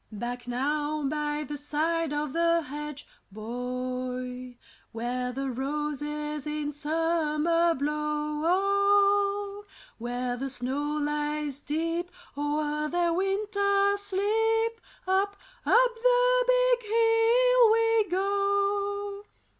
[0.11, 4.57] Back now by the side of the hedge, boy,
[4.91, 9.63] Where the roses in summer blow,
[9.99, 15.37] Where the snow lies deep o'er their winter sleep, Up,
[15.67, 19.23] up the big hill we go.